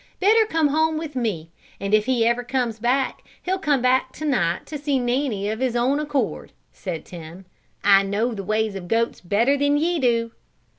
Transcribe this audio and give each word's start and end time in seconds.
Better 0.19 0.47
come 0.47 0.69
home 0.69 0.97
with 0.97 1.15
me, 1.15 1.51
and 1.79 1.93
if 1.93 2.07
he 2.07 2.25
ever 2.25 2.43
comes 2.43 2.79
back 2.79 3.21
he'll 3.43 3.59
come 3.59 3.83
back 3.83 4.11
to 4.13 4.25
night 4.25 4.65
to 4.65 4.79
see 4.79 4.97
Nanny 4.97 5.47
of 5.47 5.59
his 5.59 5.75
own 5.75 5.99
accord," 5.99 6.53
said 6.73 7.05
Tim. 7.05 7.45
"I 7.83 8.01
know 8.01 8.33
the 8.33 8.43
ways 8.43 8.73
of 8.73 8.87
goats 8.87 9.21
better 9.21 9.55
than 9.55 9.77
ye 9.77 9.99
do." 9.99 10.31